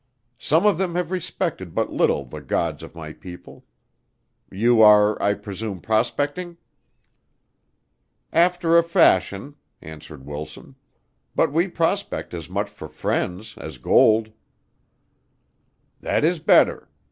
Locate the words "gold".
13.77-14.31